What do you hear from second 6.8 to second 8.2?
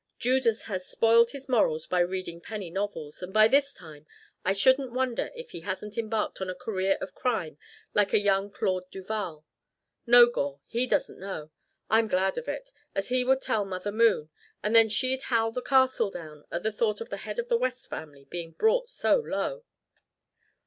of crime like a